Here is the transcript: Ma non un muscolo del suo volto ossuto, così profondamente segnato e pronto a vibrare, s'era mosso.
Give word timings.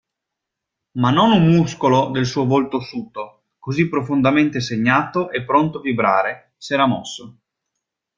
Ma 0.93 1.11
non 1.11 1.31
un 1.31 1.45
muscolo 1.47 2.09
del 2.09 2.25
suo 2.25 2.47
volto 2.47 2.77
ossuto, 2.77 3.49
così 3.59 3.87
profondamente 3.87 4.59
segnato 4.59 5.29
e 5.29 5.43
pronto 5.43 5.77
a 5.77 5.81
vibrare, 5.81 6.53
s'era 6.57 6.87
mosso. 6.87 7.37